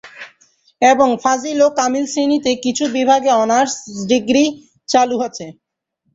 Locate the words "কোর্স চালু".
4.11-5.17